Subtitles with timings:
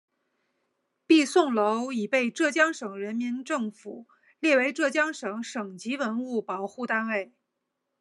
[1.07, 4.07] 皕宋楼已被浙江省人民政府
[4.39, 7.31] 列为浙江省省级文物保护单位。